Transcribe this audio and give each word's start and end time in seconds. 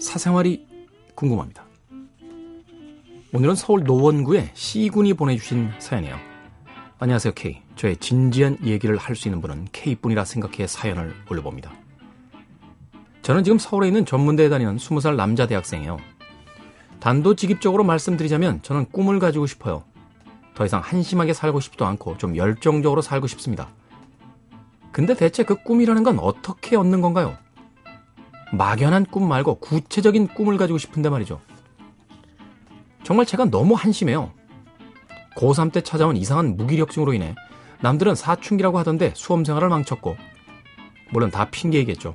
생활이 0.00 0.66
궁금합니다. 1.14 1.64
오늘은 3.32 3.54
서울 3.54 3.84
노원구의 3.84 4.50
C군이 4.54 5.14
보내주신 5.14 5.70
사연이에요. 5.78 6.16
안녕하세요, 6.98 7.32
K. 7.34 7.62
저의 7.76 7.96
진지한 7.98 8.58
얘기를 8.64 8.96
할 8.96 9.14
수 9.14 9.28
있는 9.28 9.40
분은 9.40 9.68
K뿐이라 9.70 10.24
생각해 10.24 10.66
사연을 10.66 11.14
올려봅니다. 11.30 11.72
저는 13.22 13.44
지금 13.44 13.56
서울에 13.56 13.86
있는 13.86 14.04
전문대에 14.04 14.48
다니는 14.48 14.78
20살 14.78 15.14
남자 15.14 15.46
대학생이에요. 15.46 15.98
단도직입적으로 16.98 17.84
말씀드리자면 17.84 18.62
저는 18.62 18.86
꿈을 18.86 19.20
가지고 19.20 19.46
싶어요. 19.46 19.84
더 20.56 20.66
이상 20.66 20.80
한심하게 20.80 21.34
살고 21.34 21.60
싶지도 21.60 21.86
않고 21.86 22.18
좀 22.18 22.36
열정적으로 22.36 23.00
살고 23.00 23.28
싶습니다. 23.28 23.68
근데 24.90 25.14
대체 25.14 25.44
그 25.44 25.54
꿈이라는 25.62 26.02
건 26.02 26.18
어떻게 26.18 26.74
얻는 26.74 27.00
건가요? 27.00 27.38
막연한 28.56 29.06
꿈 29.06 29.28
말고 29.28 29.56
구체적인 29.56 30.28
꿈을 30.28 30.56
가지고 30.56 30.78
싶은데 30.78 31.08
말이죠. 31.08 31.40
정말 33.02 33.26
제가 33.26 33.46
너무 33.46 33.74
한심해요. 33.74 34.32
고3 35.36 35.72
때 35.72 35.80
찾아온 35.80 36.16
이상한 36.16 36.56
무기력증으로 36.56 37.12
인해 37.12 37.34
남들은 37.80 38.14
사춘기라고 38.14 38.78
하던데 38.78 39.12
수험 39.14 39.44
생활을 39.44 39.68
망쳤고, 39.68 40.16
물론 41.10 41.30
다 41.30 41.50
핑계이겠죠. 41.50 42.14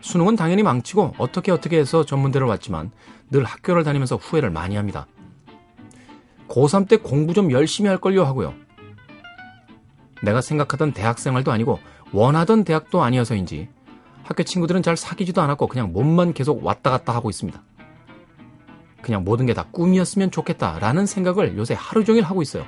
수능은 0.00 0.36
당연히 0.36 0.62
망치고 0.62 1.14
어떻게 1.18 1.52
어떻게 1.52 1.78
해서 1.78 2.04
전문대를 2.04 2.46
왔지만 2.46 2.90
늘 3.30 3.44
학교를 3.44 3.84
다니면서 3.84 4.16
후회를 4.16 4.50
많이 4.50 4.76
합니다. 4.76 5.06
고3 6.48 6.88
때 6.88 6.96
공부 6.96 7.34
좀 7.34 7.50
열심히 7.50 7.88
할 7.88 7.98
걸요 7.98 8.24
하고요. 8.24 8.54
내가 10.22 10.40
생각하던 10.40 10.92
대학 10.92 11.18
생활도 11.18 11.52
아니고 11.52 11.78
원하던 12.12 12.64
대학도 12.64 13.02
아니어서인지 13.02 13.68
학교 14.22 14.42
친구들은 14.42 14.82
잘 14.82 14.96
사귀지도 14.96 15.40
않았고 15.42 15.66
그냥 15.66 15.92
몸만 15.92 16.32
계속 16.32 16.64
왔다 16.64 16.90
갔다 16.90 17.14
하고 17.14 17.30
있습니다. 17.30 17.62
그냥 19.02 19.24
모든 19.24 19.46
게 19.46 19.54
다 19.54 19.64
꿈이었으면 19.72 20.30
좋겠다라는 20.30 21.06
생각을 21.06 21.56
요새 21.56 21.74
하루 21.74 22.04
종일 22.04 22.22
하고 22.22 22.40
있어요. 22.40 22.64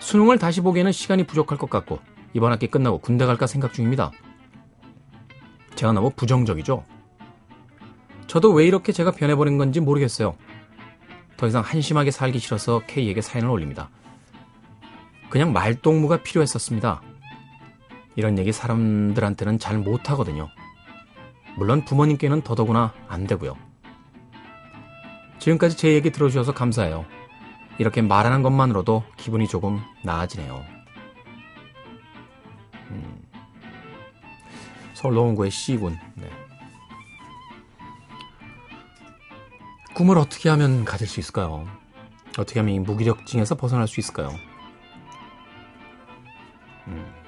수능을 0.00 0.38
다시 0.38 0.60
보기에는 0.60 0.90
시간이 0.90 1.24
부족할 1.24 1.58
것 1.58 1.70
같고 1.70 2.00
이번 2.34 2.50
학기 2.50 2.66
끝나고 2.66 2.98
군대 2.98 3.24
갈까 3.24 3.46
생각 3.46 3.72
중입니다. 3.72 4.10
제가 5.76 5.92
너무 5.92 6.10
부정적이죠? 6.10 6.84
저도 8.26 8.52
왜 8.52 8.66
이렇게 8.66 8.92
제가 8.92 9.12
변해버린 9.12 9.58
건지 9.58 9.78
모르겠어요. 9.80 10.36
더 11.36 11.46
이상 11.46 11.62
한심하게 11.62 12.10
살기 12.10 12.38
싫어서 12.38 12.82
K에게 12.86 13.20
사연을 13.20 13.48
올립니다. 13.50 13.90
그냥 15.30 15.52
말동무가 15.52 16.22
필요했었습니다. 16.22 17.00
이런 18.16 18.38
얘기 18.38 18.52
사람들한테는 18.52 19.58
잘 19.58 19.78
못하거든요. 19.78 20.48
물론 21.56 21.84
부모님께는 21.84 22.42
더더구나 22.42 22.92
안 23.08 23.26
되고요. 23.26 23.56
지금까지 25.38 25.76
제 25.76 25.92
얘기 25.92 26.10
들어주셔서 26.10 26.54
감사해요. 26.54 27.04
이렇게 27.78 28.02
말하는 28.02 28.42
것만으로도 28.42 29.04
기분이 29.16 29.48
조금 29.48 29.80
나아지네요. 30.04 30.64
음. 32.90 33.22
서울 34.94 35.14
노원구의 35.14 35.50
C군. 35.50 35.98
네. 36.14 36.30
꿈을 39.94 40.16
어떻게 40.18 40.48
하면 40.48 40.84
가질 40.84 41.06
수 41.06 41.20
있을까요? 41.20 41.66
어떻게 42.38 42.60
하면 42.60 42.74
이 42.74 42.80
무기력증에서 42.80 43.56
벗어날 43.56 43.88
수 43.88 44.00
있을까요? 44.00 44.30
음. 46.86 47.22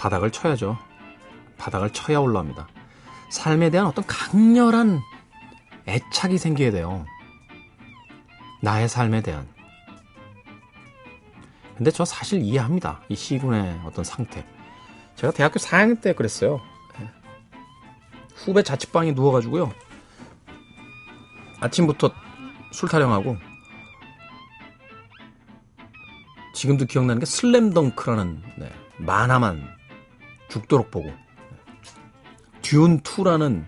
바닥을 0.00 0.30
쳐야죠. 0.30 0.78
바닥을 1.58 1.92
쳐야 1.92 2.20
올라옵니다. 2.20 2.66
삶에 3.28 3.68
대한 3.68 3.86
어떤 3.86 4.02
강렬한 4.06 4.98
애착이 5.86 6.38
생겨야 6.38 6.70
돼요. 6.70 7.04
나의 8.62 8.88
삶에 8.88 9.20
대한. 9.20 9.46
근데 11.76 11.90
저 11.90 12.06
사실 12.06 12.40
이해합니다. 12.40 13.02
이 13.10 13.14
시군의 13.14 13.82
어떤 13.84 14.02
상태. 14.02 14.46
제가 15.16 15.34
대학교 15.34 15.60
4학년 15.60 16.00
때 16.00 16.14
그랬어요. 16.14 16.60
예. 17.00 17.10
후배 18.36 18.62
자취방에 18.62 19.12
누워가지고요. 19.12 19.70
아침부터 21.60 22.10
술 22.72 22.88
타령하고 22.88 23.36
지금도 26.54 26.86
기억나는 26.86 27.20
게 27.20 27.26
슬램덩크라는 27.26 28.42
네, 28.56 28.72
만화만 28.96 29.79
죽도록 30.50 30.90
보고 30.90 31.10
듀운 32.60 33.00
2라는 33.00 33.66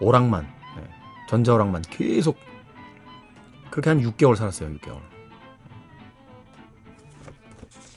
오락만 0.00 0.44
네, 0.76 0.90
전자오락만 1.28 1.82
계속 1.82 2.36
그렇게 3.70 3.90
한 3.90 4.00
6개월 4.00 4.36
살았어요. 4.36 4.70
6개월. 4.76 5.00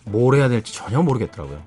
뭘 0.05 0.35
해야 0.35 0.47
될지 0.47 0.73
전혀 0.73 1.01
모르겠더라고요. 1.01 1.63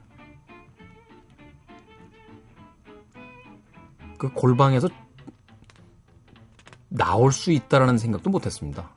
그 4.19 4.33
골방에서 4.33 4.89
나올 6.89 7.33
수 7.33 7.53
있다라는 7.53 7.99
생각도 7.99 8.31
못했습니다. 8.31 8.91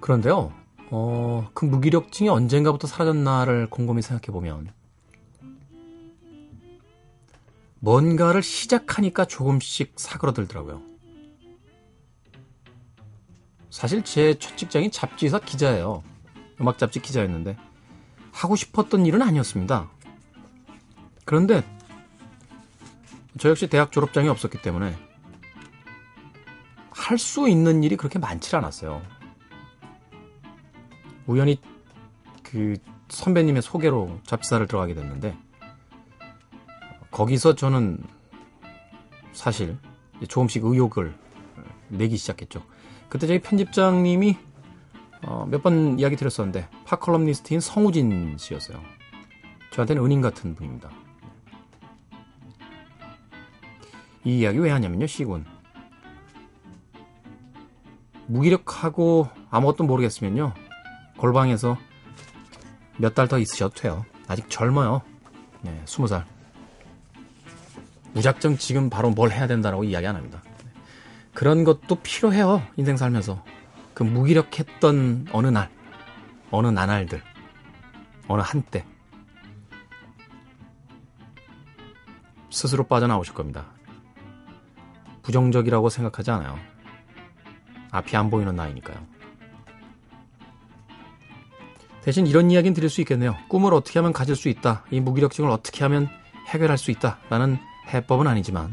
그런데요, 0.00 0.52
어, 0.90 1.50
그 1.54 1.64
무기력증이 1.64 2.28
언젠가부터 2.28 2.86
사라졌나를 2.86 3.68
곰곰이 3.68 4.00
생각해 4.02 4.32
보면 4.32 4.72
뭔가를 7.80 8.42
시작하니까 8.42 9.24
조금씩 9.26 9.92
사그러들더라고요. 9.96 10.82
사실 13.70 14.02
제 14.02 14.34
첫 14.38 14.56
직장이 14.56 14.90
잡지사 14.90 15.38
기자예요. 15.40 16.02
음악 16.60 16.78
잡지 16.78 17.00
기자였는데 17.00 17.56
하고 18.32 18.56
싶었던 18.56 19.06
일은 19.06 19.22
아니었습니다. 19.22 19.88
그런데 21.24 21.62
저 23.38 23.50
역시 23.50 23.68
대학 23.68 23.92
졸업장이 23.92 24.28
없었기 24.28 24.62
때문에 24.62 24.96
할 26.90 27.18
수 27.18 27.48
있는 27.48 27.82
일이 27.84 27.96
그렇게 27.96 28.18
많지 28.18 28.54
않았어요. 28.56 29.00
우연히 31.28 31.60
그 32.42 32.76
선배님의 33.08 33.62
소개로 33.62 34.18
잡지사를 34.24 34.66
들어가게 34.66 34.94
됐는데 34.94 35.36
거기서 37.10 37.54
저는 37.54 37.98
사실 39.32 39.78
조금씩 40.26 40.64
의욕을 40.64 41.14
내기 41.88 42.16
시작했죠. 42.16 42.62
그때 43.08 43.26
저희 43.26 43.38
편집장님이 43.40 44.36
어, 45.22 45.46
몇 45.50 45.62
번 45.62 45.98
이야기 45.98 46.16
드렸었는데 46.16 46.68
파컬럼니스트인 46.84 47.60
성우진 47.60 48.36
씨였어요. 48.38 48.80
저한테는 49.72 50.04
은인 50.04 50.20
같은 50.20 50.54
분입니다. 50.54 50.90
이 54.24 54.38
이야기 54.38 54.58
왜 54.58 54.70
하냐면요, 54.70 55.06
시군. 55.06 55.44
무기력하고 58.26 59.28
아무것도 59.50 59.84
모르겠으면요, 59.84 60.52
골방에서 61.18 61.76
몇 62.96 63.14
달 63.14 63.28
더 63.28 63.38
있으셔도 63.38 63.74
돼요. 63.74 64.04
아직 64.26 64.48
젊어요. 64.50 65.02
네, 65.62 65.82
20살. 65.84 66.24
무작정 68.14 68.56
지금 68.56 68.88
바로 68.90 69.10
뭘 69.10 69.30
해야 69.30 69.46
된다라고 69.46 69.84
이야기 69.84 70.06
안 70.06 70.16
합니다. 70.16 70.42
그런 71.34 71.62
것도 71.64 71.96
필요해요. 72.02 72.62
인생 72.76 72.96
살면서. 72.96 73.44
그 73.94 74.02
무기력했던 74.02 75.28
어느 75.32 75.46
날, 75.48 75.70
어느 76.50 76.68
나날들, 76.68 77.22
어느 78.28 78.42
한때. 78.42 78.84
스스로 82.50 82.84
빠져나오실 82.84 83.34
겁니다. 83.34 83.66
부정적이라고 85.22 85.88
생각하지 85.88 86.30
않아요. 86.32 86.58
앞이 87.90 88.16
안 88.16 88.30
보이는 88.30 88.54
나이니까요. 88.54 89.17
대신 92.02 92.26
이런 92.26 92.50
이야기는 92.50 92.74
드릴 92.74 92.88
수 92.88 93.00
있겠네요. 93.02 93.36
꿈을 93.48 93.74
어떻게 93.74 93.98
하면 93.98 94.12
가질 94.12 94.34
수 94.36 94.48
있다. 94.48 94.84
이 94.90 95.00
무기력증을 95.00 95.50
어떻게 95.50 95.84
하면 95.84 96.08
해결할 96.46 96.78
수 96.78 96.90
있다. 96.90 97.18
라는 97.28 97.58
해법은 97.88 98.26
아니지만 98.26 98.72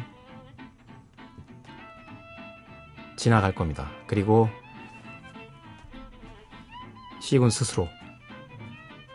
지나갈 3.18 3.54
겁니다. 3.54 3.90
그리고 4.08 4.50
시군 7.20 7.50
스스로 7.50 7.90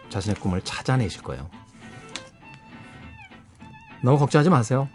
자신의 0.08 0.36
꿈을 0.36 0.60
찾아내실 0.62 1.22
거예요. 1.22 1.48
너무 4.02 4.18
걱정하지 4.18 4.50
마세요. 4.50 4.88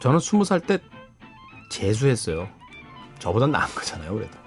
저는 0.00 0.20
스무 0.20 0.44
살 0.44 0.60
때 0.60 0.78
재수했어요. 1.70 2.48
저보다 3.18 3.46
나은 3.46 3.74
거잖아요, 3.74 4.14
그래도. 4.14 4.38